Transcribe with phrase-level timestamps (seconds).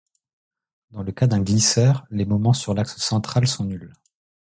[0.89, 3.93] Dans le cas d'un glisseur, les moments sur l'axe central sont nuls.